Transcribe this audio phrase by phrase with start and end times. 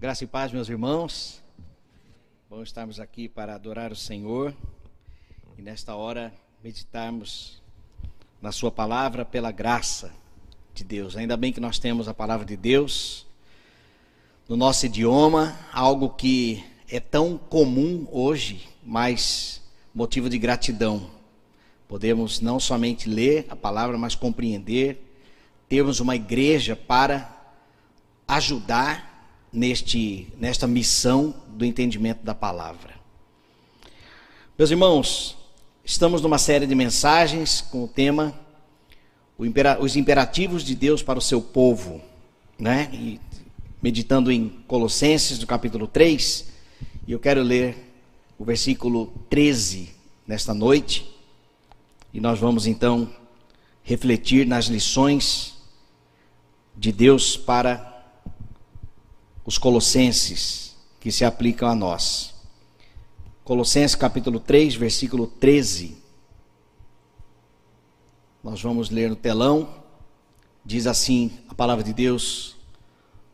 [0.00, 1.42] Graça e paz, meus irmãos.
[2.48, 4.54] Bom estarmos aqui para adorar o Senhor
[5.58, 6.32] e nesta hora
[6.62, 7.60] meditarmos
[8.40, 10.12] na Sua palavra pela graça
[10.72, 11.16] de Deus.
[11.16, 13.26] Ainda bem que nós temos a palavra de Deus
[14.48, 19.60] no nosso idioma, algo que é tão comum hoje, mas
[19.92, 21.10] motivo de gratidão.
[21.88, 25.12] Podemos não somente ler a palavra, mas compreender,
[25.68, 27.36] termos uma igreja para
[28.28, 29.07] ajudar
[29.52, 32.94] neste, nesta missão do entendimento da palavra.
[34.58, 35.36] Meus irmãos,
[35.84, 38.38] estamos numa série de mensagens com o tema
[39.80, 42.00] Os Imperativos de Deus para o seu povo,
[42.58, 42.90] né?
[42.92, 43.20] E
[43.80, 46.48] meditando em Colossenses, no capítulo 3,
[47.06, 47.76] e eu quero ler
[48.36, 49.90] o versículo 13
[50.26, 51.08] nesta noite,
[52.12, 53.08] e nós vamos então
[53.82, 55.54] refletir nas lições
[56.76, 57.87] de Deus para
[59.48, 62.34] os colossenses que se aplicam a nós.
[63.42, 65.96] Colossenses capítulo 3, versículo 13.
[68.44, 69.70] Nós vamos ler no telão.
[70.62, 72.56] Diz assim a palavra de Deus: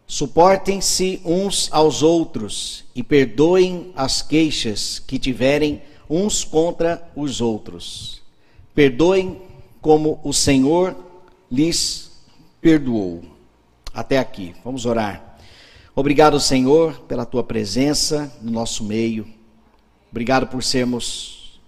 [0.07, 8.23] Suportem-se uns aos outros e perdoem as queixas que tiverem uns contra os outros.
[8.73, 9.43] Perdoem
[9.81, 10.95] como o Senhor
[11.51, 12.13] lhes
[12.61, 13.25] perdoou.
[13.93, 14.55] Até aqui.
[14.63, 15.34] Vamos orar.
[15.97, 19.29] Obrigado, Senhor, pela tua presença no nosso meio.
[20.11, 21.61] Obrigado por sermos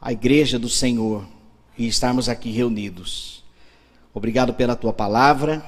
[0.00, 1.26] a igreja do Senhor
[1.76, 3.42] e estarmos aqui reunidos.
[4.14, 5.60] Obrigado pela tua palavra.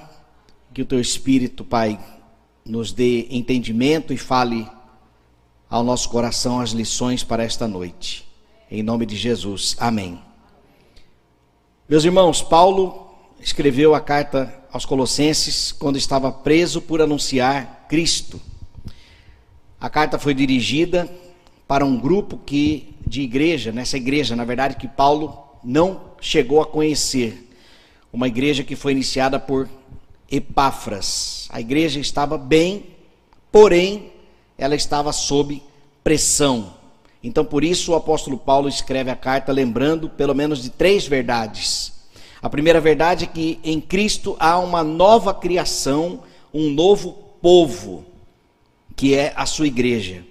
[0.73, 1.99] Que o teu Espírito, Pai,
[2.65, 4.69] nos dê entendimento e fale
[5.69, 8.25] ao nosso coração as lições para esta noite.
[8.71, 9.75] Em nome de Jesus.
[9.81, 10.21] Amém.
[11.89, 13.06] Meus irmãos, Paulo
[13.41, 18.41] escreveu a carta aos Colossenses quando estava preso por anunciar Cristo.
[19.81, 21.09] A carta foi dirigida
[21.69, 26.67] para um grupo que de igreja, nessa igreja, na verdade, que Paulo não chegou a
[26.67, 27.51] conhecer.
[28.13, 29.69] Uma igreja que foi iniciada por
[30.31, 31.47] Epáfras.
[31.51, 32.87] A igreja estava bem,
[33.53, 34.13] porém,
[34.59, 35.63] ela estava sob
[36.03, 36.75] pressão.
[37.23, 41.93] Então, por isso, o apóstolo Paulo escreve a carta lembrando pelo menos de três verdades.
[42.47, 46.23] A primeira verdade é que em Cristo há uma nova criação,
[46.55, 47.11] um novo
[47.43, 48.07] povo,
[48.95, 50.23] que é a sua igreja.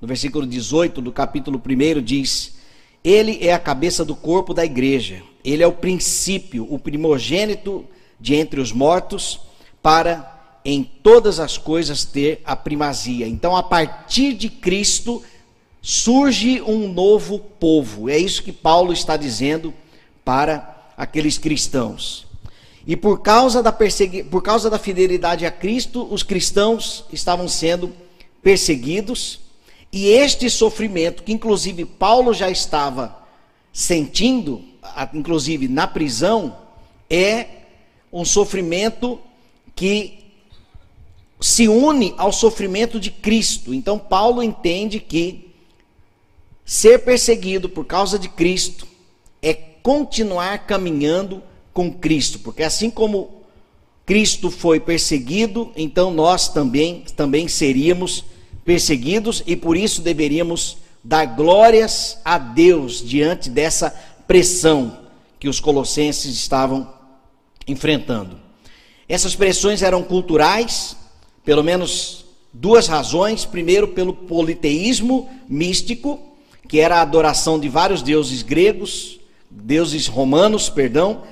[0.00, 2.58] No versículo 18 do capítulo 1 diz:
[3.02, 7.84] Ele é a cabeça do corpo da igreja, ele é o princípio, o primogênito
[8.20, 9.40] de entre os mortos,
[9.82, 13.26] para em todas as coisas ter a primazia.
[13.26, 15.24] Então, a partir de Cristo,
[15.82, 18.08] surge um novo povo.
[18.08, 19.74] É isso que Paulo está dizendo
[20.24, 22.26] para aqueles cristãos.
[22.86, 24.22] E por causa da, persegui...
[24.22, 27.92] por causa da fidelidade a Cristo, os cristãos estavam sendo
[28.42, 29.40] perseguidos,
[29.90, 33.16] e este sofrimento, que inclusive Paulo já estava
[33.72, 34.62] sentindo,
[35.14, 36.56] inclusive na prisão,
[37.08, 37.46] é
[38.12, 39.20] um sofrimento
[39.74, 40.18] que
[41.40, 43.74] se une ao sofrimento de Cristo.
[43.74, 45.52] Então, Paulo entende que
[46.64, 48.86] ser perseguido por causa de Cristo
[49.42, 53.42] é continuar caminhando com Cristo, porque assim como
[54.06, 58.24] Cristo foi perseguido, então nós também também seríamos
[58.64, 63.90] perseguidos e por isso deveríamos dar glórias a Deus diante dessa
[64.26, 65.00] pressão
[65.38, 66.90] que os colossenses estavam
[67.68, 68.40] enfrentando.
[69.06, 70.96] Essas pressões eram culturais,
[71.44, 73.44] pelo menos duas razões.
[73.44, 76.18] Primeiro, pelo politeísmo místico,
[76.66, 79.20] que era a adoração de vários deuses gregos,
[79.62, 81.22] deuses romanos, perdão,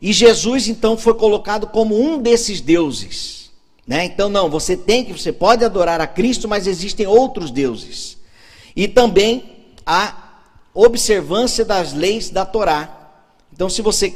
[0.00, 3.50] e Jesus então foi colocado como um desses deuses.
[3.86, 4.04] Né?
[4.04, 8.16] Então, não, você tem que, você pode adorar a Cristo, mas existem outros deuses.
[8.74, 9.42] E também
[9.84, 10.38] a
[10.72, 13.12] observância das leis da Torá.
[13.52, 14.14] Então, se você,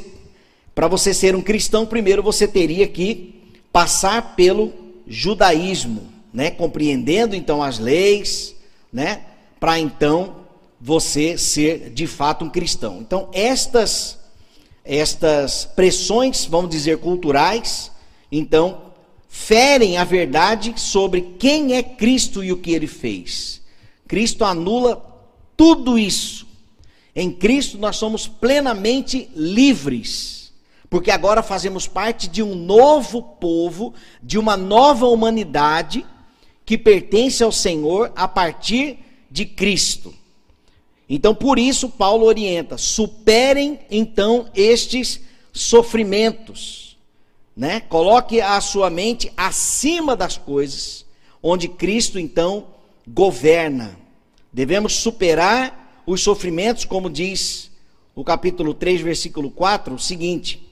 [0.73, 4.73] para você ser um cristão, primeiro você teria que passar pelo
[5.05, 6.49] judaísmo, né?
[6.49, 8.55] Compreendendo então as leis,
[8.91, 9.21] né?
[9.59, 10.44] Para então
[10.85, 12.99] você ser de fato um cristão.
[13.01, 14.19] Então, estas
[14.83, 17.91] estas pressões, vamos dizer, culturais,
[18.31, 18.93] então,
[19.27, 23.63] ferem a verdade sobre quem é Cristo e o que ele fez.
[24.07, 25.03] Cristo anula
[25.57, 26.45] tudo isso.
[27.15, 30.53] Em Cristo nós somos plenamente livres,
[30.87, 33.91] porque agora fazemos parte de um novo povo,
[34.21, 36.05] de uma nova humanidade
[36.63, 38.99] que pertence ao Senhor a partir
[39.31, 40.13] de Cristo.
[41.09, 45.21] Então, por isso, Paulo orienta: superem então estes
[45.53, 46.97] sofrimentos,
[47.55, 47.79] né?
[47.79, 51.05] Coloque a sua mente acima das coisas,
[51.41, 52.67] onde Cristo então
[53.07, 53.97] governa.
[54.51, 57.71] Devemos superar os sofrimentos, como diz
[58.15, 60.67] o capítulo 3, versículo 4, o seguinte: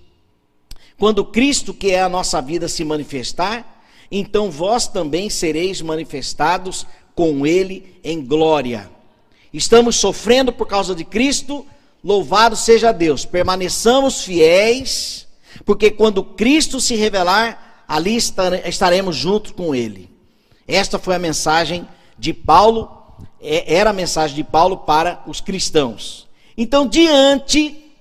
[0.97, 7.45] Quando Cristo, que é a nossa vida, se manifestar, então vós também sereis manifestados com
[7.45, 8.89] ele em glória.
[9.53, 11.63] Estamos sofrendo por causa de Cristo,
[12.03, 13.23] louvado seja Deus.
[13.23, 15.27] Permaneçamos fiéis,
[15.63, 20.09] porque quando Cristo se revelar, ali estaremos juntos com ele.
[20.67, 22.89] Esta foi a mensagem de Paulo,
[23.39, 26.27] é, era a mensagem de Paulo para os cristãos.
[26.57, 27.93] Então, diante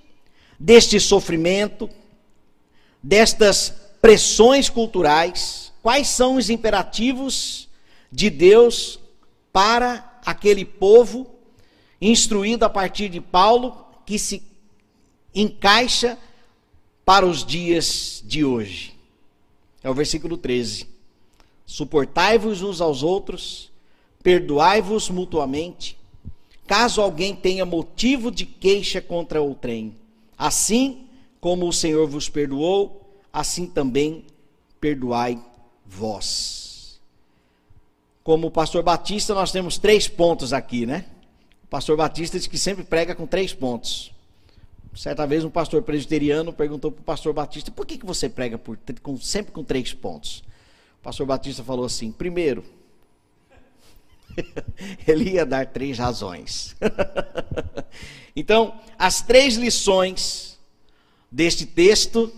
[0.59, 1.91] deste sofrimento,
[3.03, 7.69] destas pressões culturais, quais são os imperativos
[8.11, 8.99] de Deus
[9.53, 11.32] para aquele povo
[12.11, 14.43] instruído a partir de Paulo que se
[15.33, 16.19] encaixa
[17.05, 18.95] para os dias de hoje?
[19.83, 20.89] É o versículo 13.
[21.65, 23.71] Suportai-vos uns aos outros,
[24.23, 25.97] perdoai-vos mutuamente,
[26.67, 29.97] caso alguém tenha motivo de queixa contra outrem.
[30.37, 31.07] Assim
[31.41, 34.25] como o Senhor vos perdoou, assim também
[34.81, 35.41] perdoai
[35.87, 37.01] vós.
[38.25, 41.07] Como o pastor Batista, nós temos três pontos aqui, né?
[41.73, 44.13] Pastor Batista diz que sempre prega com três pontos.
[44.95, 48.59] Certa vez um pastor presbiteriano perguntou para o pastor Batista: por que, que você prega
[48.59, 50.45] por, com, sempre com três pontos?
[51.01, 52.63] O pastor Batista falou assim: primeiro,
[55.09, 56.77] ele ia dar três razões.
[58.37, 60.59] então, as três lições
[61.31, 62.31] deste texto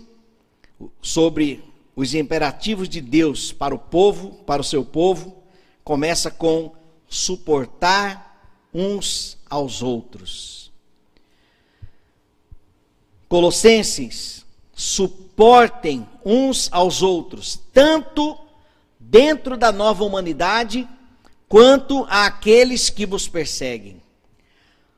[1.01, 1.61] sobre
[1.93, 5.43] os imperativos de Deus para o povo, para o seu povo,
[5.83, 6.73] começa com
[7.05, 8.34] suportar
[8.75, 10.69] uns aos outros.
[13.29, 18.37] Colossenses, suportem uns aos outros, tanto
[18.99, 20.85] dentro da nova humanidade,
[21.47, 24.01] quanto àqueles que vos perseguem.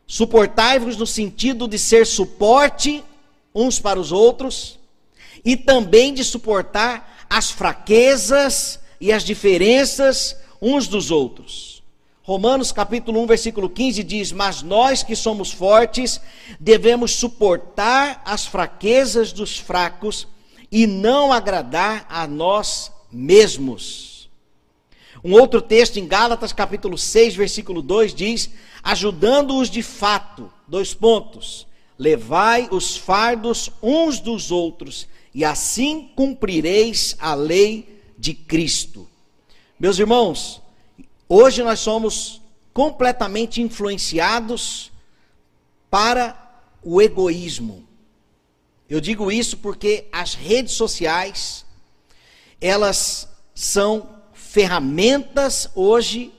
[0.08, 3.04] Suportai-vos no sentido de ser suporte
[3.54, 4.80] uns para os outros
[5.46, 11.77] e também de suportar as fraquezas e as diferenças uns dos outros.
[12.28, 16.20] Romanos capítulo 1, versículo 15 diz: Mas nós que somos fortes
[16.60, 20.28] devemos suportar as fraquezas dos fracos
[20.70, 24.30] e não agradar a nós mesmos.
[25.24, 28.50] Um outro texto em Gálatas, capítulo 6, versículo 2 diz:
[28.84, 31.66] ajudando-os de fato, dois pontos,
[31.98, 39.08] levai os fardos uns dos outros, e assim cumprireis a lei de Cristo.
[39.80, 40.62] Meus irmãos,
[41.28, 42.42] hoje nós somos
[42.74, 44.92] completamente influenciados
[45.90, 46.36] para
[46.84, 47.86] o egoísmo.
[48.90, 51.66] Eu digo isso porque as redes sociais,
[52.62, 56.34] elas são ferramentas hoje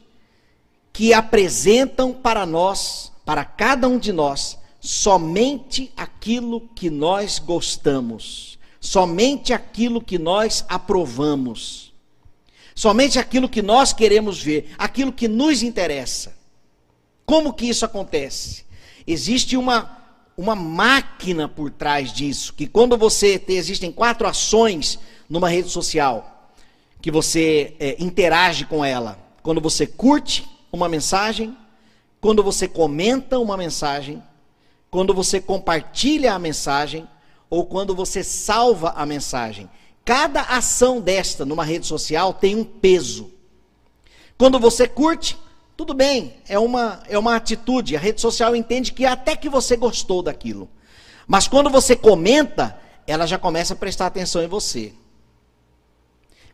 [0.92, 9.52] que apresentam para nós, para cada um de nós, somente aquilo que nós gostamos, somente
[9.52, 11.87] aquilo que nós aprovamos,
[12.78, 16.32] somente aquilo que nós queremos ver, aquilo que nos interessa.
[17.26, 18.64] Como que isso acontece?
[19.04, 19.96] Existe uma
[20.36, 24.96] uma máquina por trás disso, que quando você tem, existem quatro ações
[25.28, 26.52] numa rede social,
[27.02, 29.18] que você é, interage com ela.
[29.42, 31.56] Quando você curte uma mensagem,
[32.20, 34.22] quando você comenta uma mensagem,
[34.88, 37.08] quando você compartilha a mensagem
[37.50, 39.68] ou quando você salva a mensagem.
[40.08, 43.30] Cada ação desta numa rede social tem um peso.
[44.38, 45.36] Quando você curte,
[45.76, 47.94] tudo bem, é uma, é uma atitude.
[47.94, 50.66] A rede social entende que até que você gostou daquilo.
[51.26, 54.94] Mas quando você comenta, ela já começa a prestar atenção em você.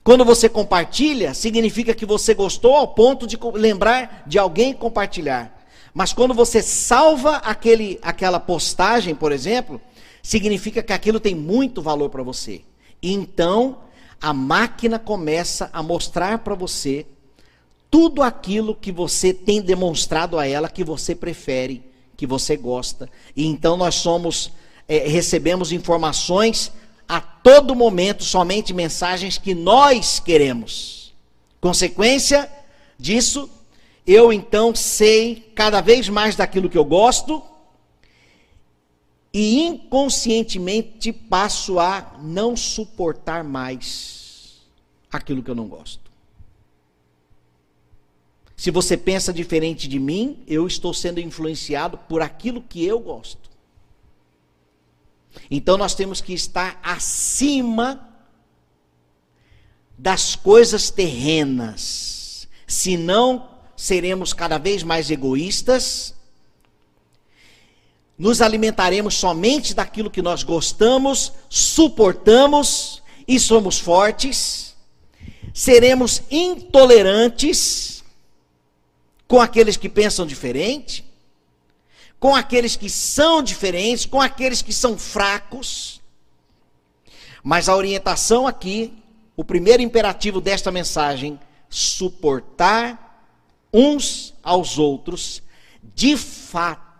[0.02, 5.64] Quando você compartilha, significa que você gostou ao ponto de lembrar de alguém compartilhar.
[5.94, 9.80] Mas quando você salva aquele, aquela postagem, por exemplo,
[10.25, 12.64] significa que aquilo tem muito valor para você.
[13.04, 13.80] E então,
[14.18, 17.04] a máquina começa a mostrar para você
[17.90, 21.84] tudo aquilo que você tem demonstrado a ela que você prefere,
[22.16, 23.06] que você gosta.
[23.37, 24.50] E então nós somos,
[24.88, 26.73] é, recebemos informações
[27.06, 31.12] a todo momento somente mensagens que nós queremos.
[31.61, 32.50] Consequência
[32.99, 33.50] disso,
[34.06, 37.42] eu então sei cada vez mais daquilo que eu gosto
[39.35, 44.62] e inconscientemente passo a não suportar mais
[45.11, 46.09] aquilo que eu não gosto.
[48.57, 53.50] Se você pensa diferente de mim, eu estou sendo influenciado por aquilo que eu gosto.
[55.50, 58.09] Então nós temos que estar acima
[59.99, 66.14] das coisas terrenas, senão seremos cada vez mais egoístas,
[68.16, 74.75] nos alimentaremos somente daquilo que nós gostamos, suportamos e somos fortes,
[75.52, 78.04] seremos intolerantes
[79.26, 81.04] com aqueles que pensam diferente,
[82.21, 86.00] com aqueles que são diferentes, com aqueles que são fracos.
[87.42, 88.94] Mas a orientação aqui,
[89.37, 93.28] o primeiro imperativo desta mensagem, suportar
[93.73, 95.42] uns aos outros
[95.94, 96.93] de fato,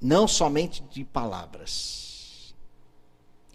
[0.00, 2.54] não somente de palavras.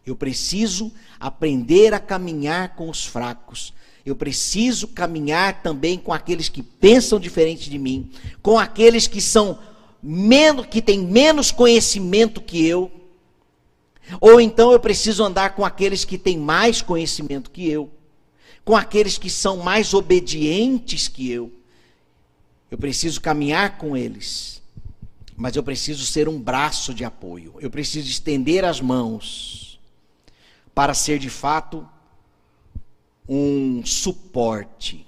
[0.06, 3.74] Eu preciso aprender a caminhar com os fracos.
[4.06, 8.12] Eu preciso caminhar também com aqueles que pensam diferente de mim,
[8.42, 9.58] com aqueles que são
[10.02, 12.92] menos que têm menos conhecimento que eu.
[14.22, 17.90] Ou então eu preciso andar com aqueles que têm mais conhecimento que eu,
[18.64, 21.52] com aqueles que são mais obedientes que eu.
[22.70, 24.62] Eu preciso caminhar com eles,
[25.36, 27.56] mas eu preciso ser um braço de apoio.
[27.60, 29.80] Eu preciso estender as mãos
[30.74, 31.88] para ser de fato
[33.27, 35.06] um suporte,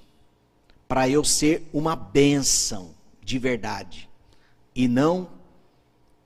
[0.88, 4.10] para eu ser uma bênção de verdade
[4.76, 5.30] e não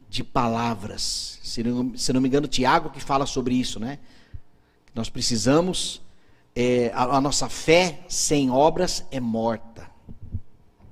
[0.09, 1.39] de palavras.
[1.43, 3.99] Se não, se não me engano, Tiago que fala sobre isso, né?
[4.93, 6.01] Nós precisamos,
[6.55, 9.70] é, a, a, nossa fé sem obras é morta.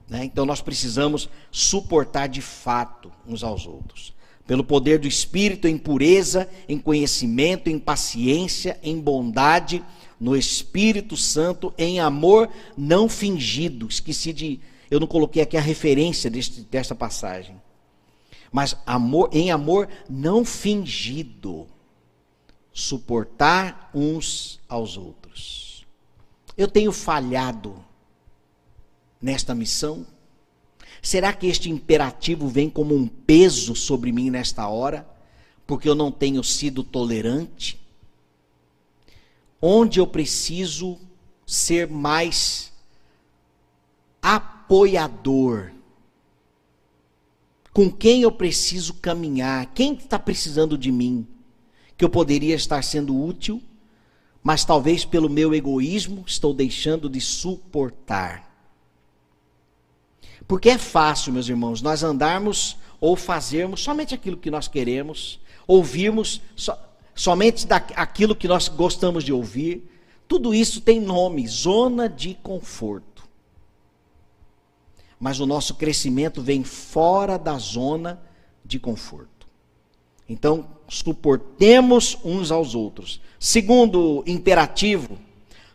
[0.09, 0.25] Né?
[0.25, 4.13] Então nós precisamos suportar de fato uns aos outros.
[4.47, 9.83] Pelo poder do Espírito, em pureza, em conhecimento, em paciência, em bondade,
[10.19, 13.87] no Espírito Santo, em amor não fingido.
[13.87, 17.61] Esqueci de eu não coloquei aqui a referência deste, desta passagem.
[18.51, 21.67] Mas amor, em amor não fingido,
[22.73, 25.85] suportar uns aos outros.
[26.57, 27.85] Eu tenho falhado
[29.21, 30.05] nesta missão?
[31.01, 35.07] Será que este imperativo vem como um peso sobre mim nesta hora,
[35.65, 37.79] porque eu não tenho sido tolerante?
[39.61, 40.97] Onde eu preciso
[41.45, 42.71] ser mais
[44.21, 45.71] apoiador.
[47.73, 49.73] Com quem eu preciso caminhar?
[49.73, 51.27] Quem está precisando de mim?
[51.97, 53.61] Que eu poderia estar sendo útil,
[54.43, 58.48] mas talvez pelo meu egoísmo estou deixando de suportar.
[60.49, 66.41] Porque é fácil, meus irmãos, nós andarmos ou fazermos somente aquilo que nós queremos, ouvirmos
[66.57, 66.73] so,
[67.15, 69.89] somente da, aquilo que nós gostamos de ouvir.
[70.27, 73.09] Tudo isso tem nome, zona de conforto
[75.19, 78.21] mas o nosso crescimento vem fora da zona
[78.63, 79.47] de conforto.
[80.27, 83.19] Então, suportemos uns aos outros.
[83.37, 85.17] Segundo imperativo,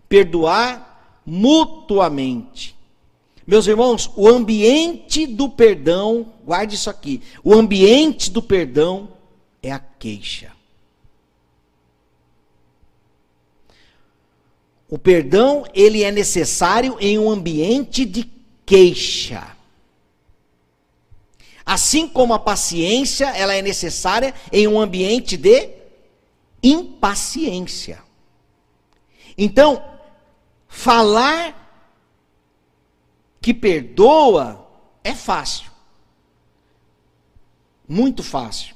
[0.08, 2.73] perdoar mutuamente.
[3.46, 9.08] Meus irmãos, o ambiente do perdão, guarde isso aqui: o ambiente do perdão
[9.62, 10.52] é a queixa.
[14.88, 18.30] O perdão, ele é necessário em um ambiente de
[18.64, 19.54] queixa.
[21.66, 25.70] Assim como a paciência, ela é necessária em um ambiente de
[26.62, 28.02] impaciência.
[29.36, 29.82] Então,
[30.68, 31.63] falar
[33.44, 34.66] que perdoa
[35.04, 35.70] é fácil.
[37.86, 38.74] Muito fácil.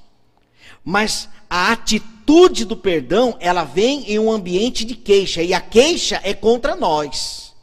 [0.85, 6.21] Mas a atitude do perdão, ela vem em um ambiente de queixa, e a queixa
[6.23, 7.57] é contra nós.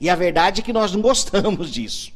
[0.00, 2.12] E a verdade é que nós não gostamos disso.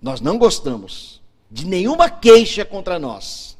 [0.00, 3.58] Nós não gostamos de nenhuma queixa contra nós.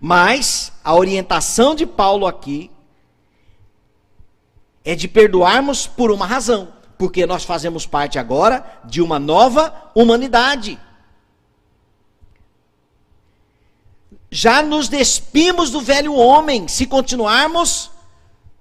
[0.00, 2.68] Mas a orientação de Paulo aqui
[4.84, 10.78] é de perdoarmos por uma razão, porque nós fazemos parte agora de uma nova humanidade.
[14.30, 17.90] Já nos despimos do velho homem, se continuarmos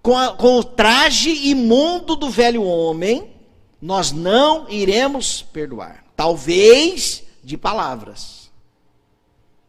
[0.01, 3.33] com, a, com o traje imundo do velho homem,
[3.81, 6.05] nós não iremos perdoar.
[6.15, 8.49] Talvez de palavras.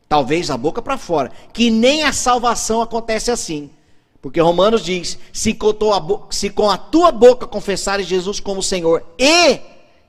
[0.08, 1.32] Talvez da boca para fora.
[1.52, 3.70] Que nem a salvação acontece assim.
[4.20, 9.04] Porque Romanos diz: se com, a, se com a tua boca confessares Jesus como Senhor
[9.18, 9.60] e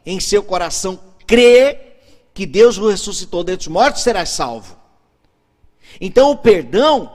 [0.05, 4.77] em seu coração crer que Deus o ressuscitou dentre os mortos, serás salvo.
[5.99, 7.11] Então o perdão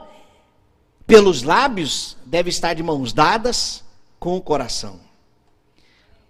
[1.05, 3.83] pelos lábios deve estar de mãos dadas
[4.19, 4.99] com o coração.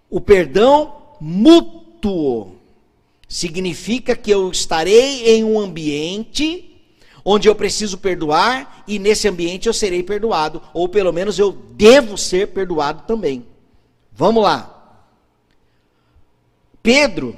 [0.09, 2.55] O perdão mútuo
[3.27, 6.74] significa que eu estarei em um ambiente
[7.25, 12.17] onde eu preciso perdoar e nesse ambiente eu serei perdoado, ou pelo menos eu devo
[12.17, 13.43] ser perdoado também.
[14.11, 14.71] Vamos lá.
[16.83, 17.35] Pedro,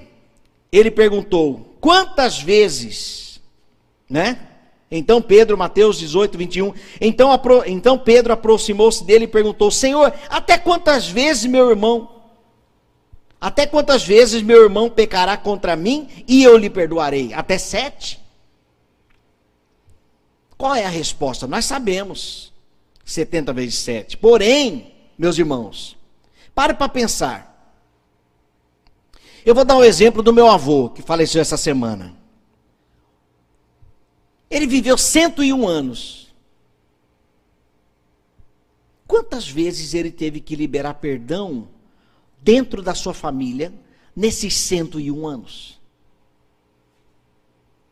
[0.69, 3.39] ele perguntou: quantas vezes,
[4.09, 4.39] né?
[4.91, 6.73] Então Pedro, Mateus 18, 21.
[6.99, 12.09] Então, então Pedro aproximou-se dele e perguntou: Senhor, até quantas vezes meu irmão,
[13.39, 17.33] até quantas vezes meu irmão pecará contra mim e eu lhe perdoarei?
[17.33, 18.26] Até sete?
[20.57, 21.45] Qual é a resposta?
[21.45, 22.51] Nós sabemos.
[23.05, 24.17] 70 vezes 7.
[24.17, 25.95] Porém, meus irmãos,
[26.53, 27.47] pare para pensar.
[29.45, 32.13] Eu vou dar um exemplo do meu avô, que faleceu essa semana.
[34.49, 36.33] Ele viveu 101 anos.
[39.07, 41.69] Quantas vezes ele teve que liberar perdão
[42.41, 43.73] dentro da sua família
[44.13, 45.79] nesses 101 anos?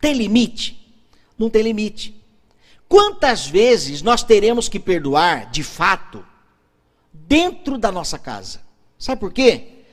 [0.01, 0.93] Tem limite?
[1.37, 2.24] Não tem limite.
[2.87, 6.25] Quantas vezes nós teremos que perdoar, de fato,
[7.11, 8.61] dentro da nossa casa?
[8.97, 9.83] Sabe por quê?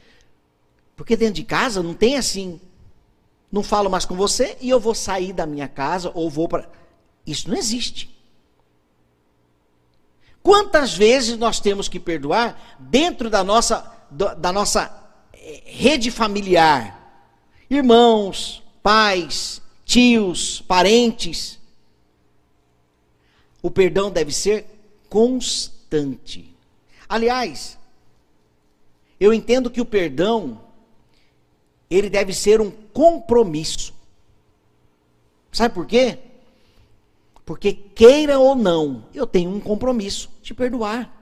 [0.94, 2.60] Porque dentro de casa não tem assim,
[3.50, 6.68] não falo mais com você e eu vou sair da minha casa ou vou para.
[7.26, 8.10] Isso não existe.
[10.42, 14.92] Quantas vezes nós temos que perdoar dentro da nossa, da nossa
[15.32, 16.98] eh, rede familiar?
[17.70, 21.58] Irmãos, pais, tios, parentes.
[23.62, 24.66] O perdão deve ser
[25.08, 26.52] constante.
[27.08, 27.78] Aliás,
[29.20, 30.60] eu entendo que o perdão
[31.88, 33.94] ele deve ser um compromisso.
[35.52, 36.18] Sabe por quê?
[37.44, 41.12] Porque queira ou não, eu tenho um compromisso de perdoar.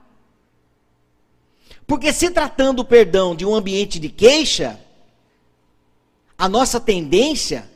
[1.85, 4.79] Porque se tratando o perdão de um ambiente de queixa,
[6.37, 7.69] a nossa tendência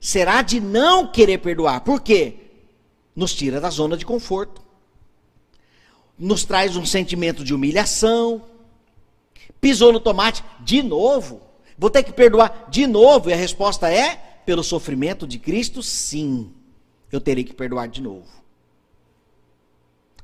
[0.00, 1.82] será de não querer perdoar.
[1.82, 2.47] Por quê?
[3.18, 4.62] Nos tira da zona de conforto.
[6.16, 8.44] Nos traz um sentimento de humilhação.
[9.60, 11.42] Pisou no tomate de novo.
[11.76, 13.28] Vou ter que perdoar de novo?
[13.28, 14.14] E a resposta é:
[14.46, 16.54] pelo sofrimento de Cristo, sim.
[17.10, 18.28] Eu terei que perdoar de novo.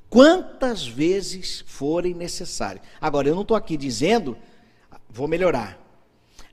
[0.08, 2.86] Quantas vezes forem necessárias.
[3.00, 4.38] Agora, eu não estou aqui dizendo,
[5.10, 5.80] vou melhorar.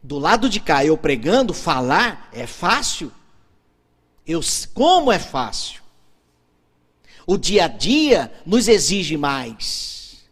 [0.01, 3.11] Do lado de cá, eu pregando, falar é fácil.
[4.25, 4.41] Eu,
[4.73, 5.80] como é fácil?
[7.31, 10.25] O dia a dia nos exige mais.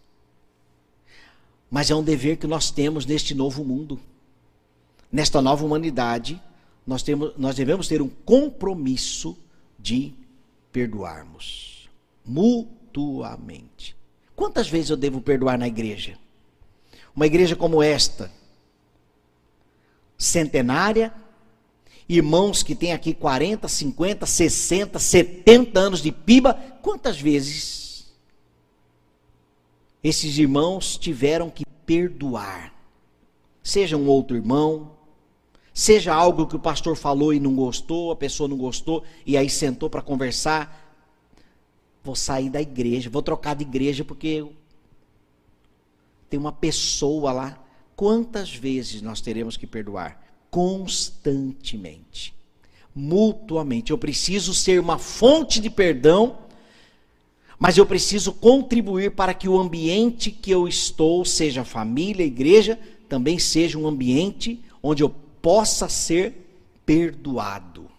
[1.72, 3.98] Mas é um dever que nós temos neste novo mundo
[5.10, 6.42] nesta nova humanidade,
[6.86, 9.38] nós, temos, nós devemos ter um compromisso
[9.80, 10.14] de
[10.74, 11.90] perdoarmos
[12.26, 13.96] mutuamente.
[14.36, 16.18] Quantas vezes eu devo perdoar na igreja?
[17.16, 18.30] Uma igreja como esta,
[20.18, 21.14] centenária,
[22.10, 28.12] irmãos que têm aqui 40, 50, 60, 70 anos de piba, quantas vezes
[30.04, 32.74] esses irmãos tiveram que perdoar?
[33.64, 35.00] Seja um outro irmão,
[35.80, 39.50] Seja algo que o pastor falou e não gostou, a pessoa não gostou, e aí
[39.50, 40.94] sentou para conversar.
[42.04, 44.46] Vou sair da igreja, vou trocar de igreja porque
[46.30, 47.64] tem uma pessoa lá.
[47.96, 50.22] Quantas vezes nós teremos que perdoar?
[50.50, 52.34] Constantemente,
[52.96, 53.92] mutuamente.
[53.92, 56.40] Eu preciso ser uma fonte de perdão,
[57.58, 63.38] mas eu preciso contribuir para que o ambiente que eu estou, seja família, igreja, também
[63.38, 65.10] seja um ambiente onde eu
[65.42, 66.50] possa ser
[66.86, 67.90] perdoado.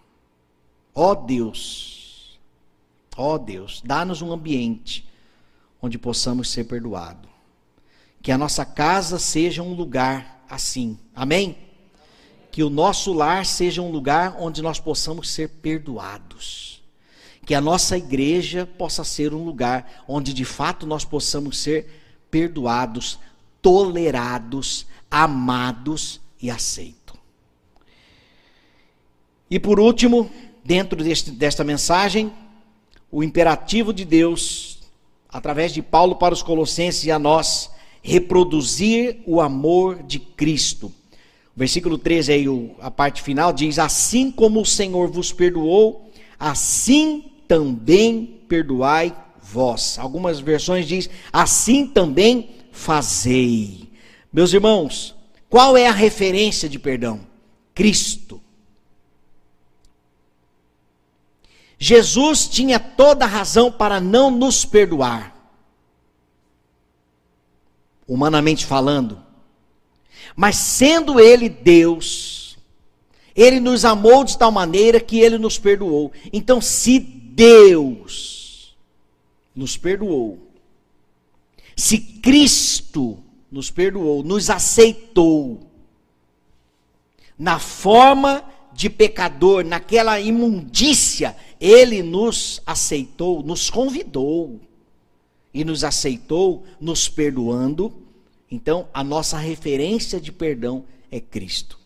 [0.93, 2.39] Ó oh Deus,
[3.15, 5.07] ó oh Deus, dá-nos um ambiente
[5.81, 7.29] onde possamos ser perdoados.
[8.21, 10.97] Que a nossa casa seja um lugar assim.
[11.15, 11.57] Amém?
[12.51, 16.83] Que o nosso lar seja um lugar onde nós possamos ser perdoados.
[17.45, 23.19] Que a nossa igreja possa ser um lugar onde de fato nós possamos ser perdoados,
[23.61, 27.01] tolerados, amados e aceitos.
[29.49, 30.31] E por último,
[30.63, 32.31] dentro deste, desta mensagem,
[33.11, 34.79] o imperativo de Deus,
[35.27, 37.69] através de Paulo para os Colossenses e a nós,
[38.01, 40.91] reproduzir o amor de Cristo.
[41.55, 42.45] O versículo 13, aí,
[42.79, 46.09] a parte final, diz: Assim como o Senhor vos perdoou,
[46.39, 49.99] assim também perdoai vós.
[49.99, 53.89] Algumas versões diz: Assim também fazei.
[54.31, 55.15] Meus irmãos,
[55.49, 57.27] qual é a referência de perdão?
[57.75, 58.41] Cristo.
[61.77, 65.35] Jesus tinha toda a razão para não nos perdoar,
[68.07, 69.30] humanamente falando.
[70.35, 72.57] Mas sendo Ele Deus,
[73.35, 76.11] Ele nos amou de tal maneira que Ele nos perdoou.
[76.31, 78.75] Então, se Deus
[79.55, 80.39] nos perdoou,
[81.75, 83.17] se Cristo
[83.51, 85.71] nos perdoou, nos aceitou,
[87.37, 94.59] na forma de pecador, naquela imundícia, ele nos aceitou, nos convidou
[95.53, 97.93] e nos aceitou, nos perdoando.
[98.51, 101.79] Então, a nossa referência de perdão é Cristo.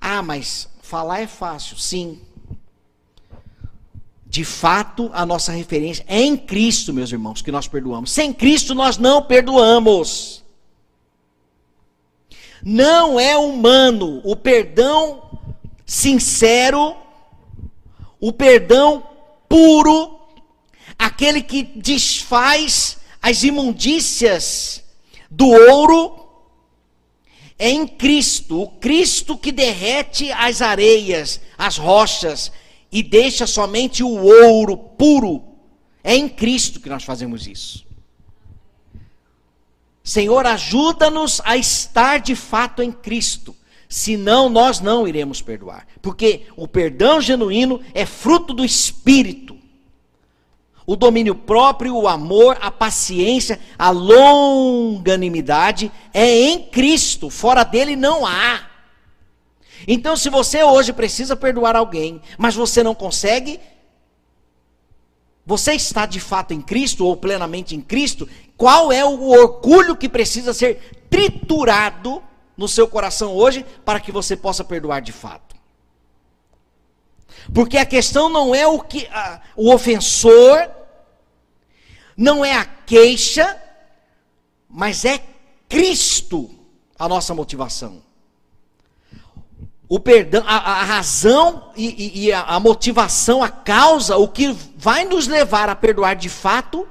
[0.00, 1.76] Ah, mas falar é fácil.
[1.76, 2.22] Sim.
[4.24, 8.10] De fato, a nossa referência é em Cristo, meus irmãos, que nós perdoamos.
[8.10, 10.42] Sem Cristo, nós não perdoamos.
[12.62, 15.38] Não é humano o perdão
[15.84, 16.96] sincero,
[18.18, 19.06] o perdão
[19.48, 20.18] puro,
[20.98, 24.84] aquele que desfaz as imundícias
[25.28, 26.28] do ouro
[27.58, 32.52] é em Cristo, o Cristo que derrete as areias, as rochas
[32.92, 35.42] e deixa somente o ouro puro.
[36.04, 37.84] É em Cristo que nós fazemos isso.
[40.04, 43.56] Senhor, ajuda-nos a estar de fato em Cristo.
[43.88, 45.84] Senão nós não iremos perdoar.
[46.00, 49.45] Porque o perdão genuíno é fruto do Espírito
[50.86, 58.24] o domínio próprio, o amor, a paciência, a longanimidade é em Cristo, fora dele não
[58.24, 58.64] há.
[59.88, 63.58] Então, se você hoje precisa perdoar alguém, mas você não consegue,
[65.44, 70.08] você está de fato em Cristo ou plenamente em Cristo, qual é o orgulho que
[70.08, 72.22] precisa ser triturado
[72.56, 75.56] no seu coração hoje para que você possa perdoar de fato?
[77.54, 80.68] Porque a questão não é o que a, o ofensor,
[82.16, 83.60] não é a queixa,
[84.68, 85.22] mas é
[85.68, 86.50] Cristo
[86.98, 88.02] a nossa motivação.
[89.88, 94.48] O perdão, a, a razão e, e, e a, a motivação, a causa, o que
[94.76, 96.88] vai nos levar a perdoar de fato,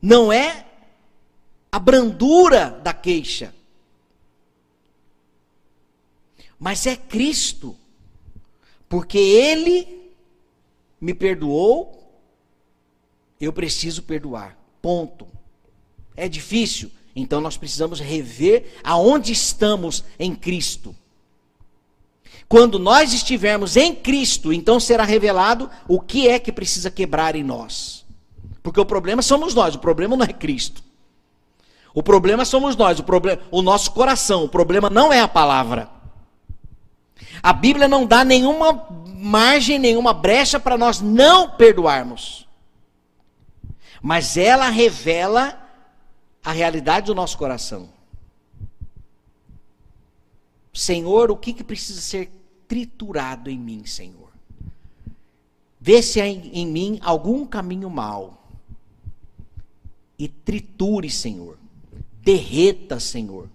[0.00, 0.66] não é
[1.72, 3.54] a brandura da queixa,
[6.58, 7.76] mas é Cristo,
[8.88, 10.12] porque Ele
[11.00, 11.99] me perdoou
[13.40, 14.56] eu preciso perdoar.
[14.82, 15.26] Ponto.
[16.16, 20.94] É difícil, então nós precisamos rever aonde estamos em Cristo.
[22.48, 27.44] Quando nós estivermos em Cristo, então será revelado o que é que precisa quebrar em
[27.44, 28.04] nós.
[28.62, 30.82] Porque o problema somos nós, o problema não é Cristo.
[31.94, 35.88] O problema somos nós, o, problema, o nosso coração, o problema não é a palavra.
[37.42, 42.49] A Bíblia não dá nenhuma margem, nenhuma brecha para nós não perdoarmos
[44.02, 45.68] mas ela revela
[46.42, 47.90] a realidade do nosso coração.
[50.72, 52.30] Senhor, o que, que precisa ser
[52.66, 54.30] triturado em mim, Senhor?
[55.80, 58.48] Vê se há em, em mim algum caminho mau.
[60.18, 61.58] E triture, Senhor.
[62.22, 63.48] Derreta, Senhor.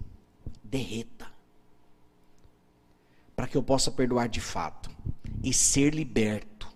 [0.62, 1.30] Derreta.
[3.34, 4.90] Para que eu possa perdoar de fato.
[5.42, 6.68] E ser liberto.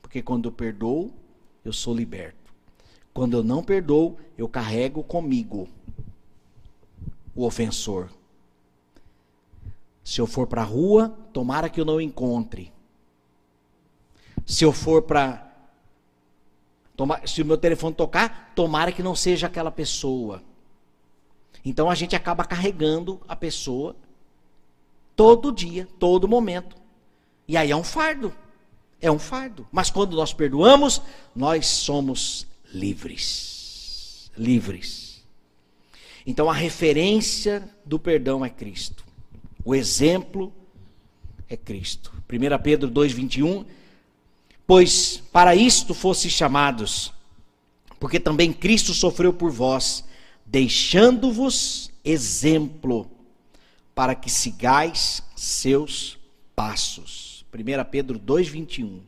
[0.00, 1.12] Porque quando eu perdoo,
[1.64, 2.45] eu sou liberto.
[3.16, 5.66] Quando eu não perdoo, eu carrego comigo
[7.34, 8.10] o ofensor.
[10.04, 12.70] Se eu for para a rua, tomara que eu não encontre.
[14.44, 15.50] Se eu for para.
[17.24, 20.42] Se o meu telefone tocar, tomara que não seja aquela pessoa.
[21.64, 23.96] Então a gente acaba carregando a pessoa
[25.16, 26.76] todo dia, todo momento.
[27.48, 28.30] E aí é um fardo.
[29.00, 29.66] É um fardo.
[29.72, 31.00] Mas quando nós perdoamos,
[31.34, 34.30] nós somos livres.
[34.36, 35.24] Livres.
[36.26, 39.04] Então a referência do perdão é Cristo.
[39.64, 40.52] O exemplo
[41.48, 42.12] é Cristo.
[42.30, 43.64] 1 Pedro 2,21.
[44.66, 47.12] Pois para isto fosse chamados,
[48.00, 50.04] porque também Cristo sofreu por vós,
[50.44, 53.08] deixando-vos exemplo,
[53.94, 56.18] para que sigais seus
[56.54, 57.44] passos.
[57.54, 59.00] 1 Pedro 2,21.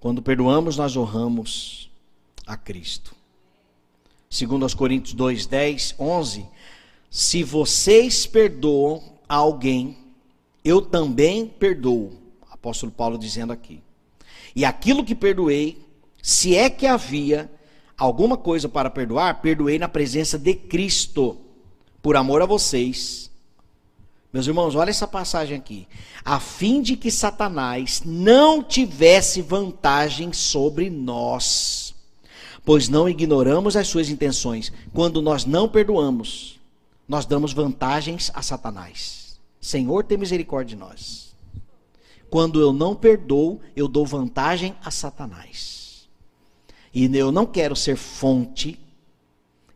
[0.00, 1.90] Quando perdoamos, nós honramos
[2.46, 3.14] a Cristo.
[4.30, 6.46] Segundo aos Coríntios 2, 10, 11,
[7.10, 9.96] se vocês perdoam a alguém,
[10.64, 12.12] eu também perdoo.
[12.50, 13.80] Apóstolo Paulo dizendo aqui.
[14.54, 15.84] E aquilo que perdoei,
[16.22, 17.50] se é que havia
[17.96, 21.38] alguma coisa para perdoar, perdoei na presença de Cristo,
[22.00, 23.27] por amor a vocês
[24.32, 25.88] meus irmãos, olha essa passagem aqui.
[26.24, 31.94] A fim de que Satanás não tivesse vantagem sobre nós,
[32.64, 34.70] pois não ignoramos as suas intenções.
[34.92, 36.60] Quando nós não perdoamos,
[37.08, 39.40] nós damos vantagens a Satanás.
[39.58, 41.34] Senhor, tem misericórdia de nós.
[42.28, 46.06] Quando eu não perdoo, eu dou vantagem a Satanás.
[46.92, 48.78] E eu não quero ser fonte,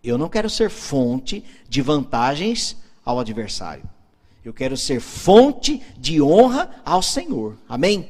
[0.05, 3.89] eu não quero ser fonte de vantagens ao adversário.
[4.45, 7.57] Eu quero ser fonte de honra ao Senhor.
[7.69, 8.09] Amém?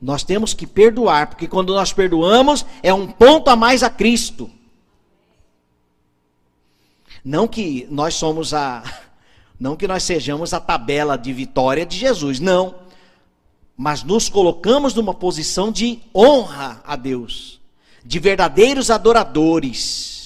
[0.00, 4.50] Nós temos que perdoar, porque quando nós perdoamos, é um ponto a mais a Cristo.
[7.24, 8.82] Não que nós somos a
[9.60, 12.74] não que nós sejamos a tabela de vitória de Jesus, não.
[13.76, 17.60] Mas nos colocamos numa posição de honra a Deus,
[18.04, 20.21] de verdadeiros adoradores.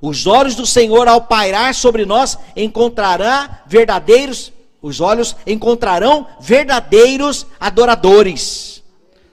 [0.00, 8.82] Os olhos do Senhor ao pairar sobre nós encontrará verdadeiros, os olhos encontrarão verdadeiros adoradores.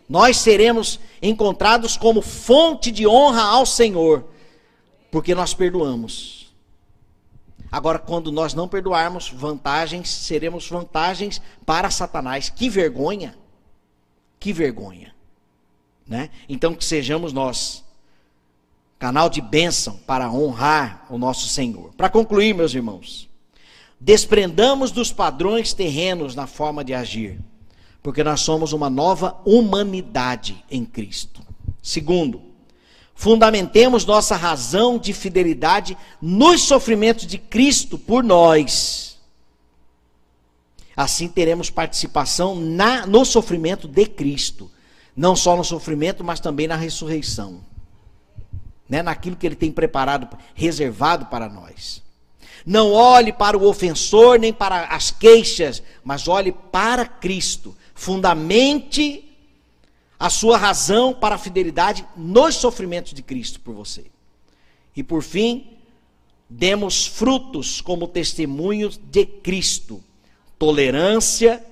[0.08, 4.26] Nós seremos encontrados como fonte de honra ao Senhor,
[5.12, 6.44] porque nós perdoamos.
[7.72, 12.48] Agora, quando nós não perdoarmos, vantagens, seremos vantagens para Satanás.
[12.48, 13.36] Que vergonha!
[14.40, 15.16] Que vergonha!
[16.06, 16.30] Né?
[16.48, 17.84] Então, que sejamos nós
[19.00, 21.94] canal de bênção para honrar o nosso Senhor.
[21.96, 23.30] Para concluir, meus irmãos,
[24.00, 27.40] desprendamos dos padrões terrenos na forma de agir,
[28.02, 31.42] porque nós somos uma nova humanidade em Cristo.
[31.82, 32.42] Segundo,
[33.14, 39.14] fundamentemos nossa razão de fidelidade nos sofrimentos de Cristo por nós.
[40.96, 44.70] Assim teremos participação na, no sofrimento de Cristo.
[45.16, 47.62] Não só no sofrimento, mas também na ressurreição.
[48.94, 49.02] Né?
[49.02, 52.00] Naquilo que Ele tem preparado, reservado para nós.
[52.64, 57.76] Não olhe para o ofensor, nem para as queixas, mas olhe para Cristo.
[57.96, 59.36] Fundamente
[60.20, 64.06] a sua razão para a fidelidade nos sofrimentos de Cristo por você.
[64.96, 65.76] E por fim,
[66.48, 70.04] demos frutos como testemunhos de Cristo.
[70.60, 71.66] Tolerância,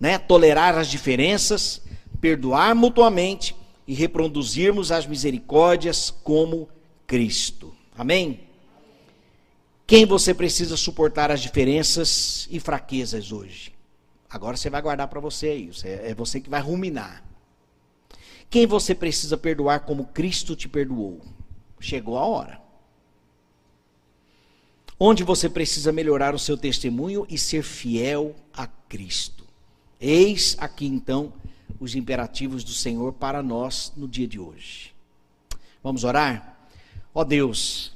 [0.00, 1.80] né, tolerar as diferenças,
[2.20, 3.54] perdoar mutuamente
[3.86, 6.68] e reproduzirmos as misericórdias como
[7.06, 7.74] Cristo.
[7.96, 8.40] Amém?
[9.86, 13.72] Quem você precisa suportar as diferenças e fraquezas hoje?
[14.28, 15.86] Agora você vai guardar para você isso.
[15.86, 17.24] É você que vai ruminar.
[18.50, 21.20] Quem você precisa perdoar como Cristo te perdoou?
[21.78, 22.60] Chegou a hora.
[24.98, 29.44] Onde você precisa melhorar o seu testemunho e ser fiel a Cristo.
[30.00, 31.32] Eis aqui então
[31.78, 34.94] os imperativos do Senhor para nós no dia de hoje.
[35.82, 36.56] Vamos orar?
[37.14, 37.92] Ó Deus,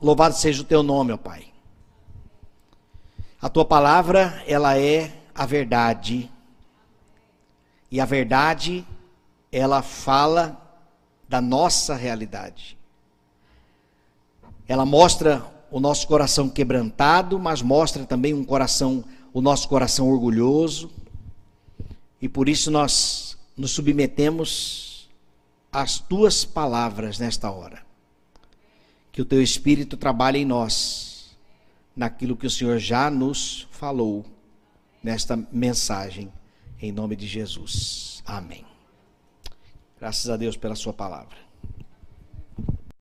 [0.00, 1.46] louvado seja o teu nome, ó Pai.
[3.40, 6.30] A tua palavra, ela é a verdade.
[7.90, 8.84] E a verdade
[9.52, 10.60] ela fala
[11.28, 12.76] da nossa realidade.
[14.68, 20.90] Ela mostra o nosso coração quebrantado, mas mostra também um coração, o nosso coração orgulhoso.
[22.26, 25.08] E por isso nós nos submetemos
[25.70, 27.86] às tuas palavras nesta hora.
[29.12, 31.36] Que o teu espírito trabalhe em nós
[31.94, 34.26] naquilo que o Senhor já nos falou
[35.00, 36.32] nesta mensagem
[36.82, 38.24] em nome de Jesus.
[38.26, 38.66] Amém.
[39.96, 41.45] Graças a Deus pela Sua palavra.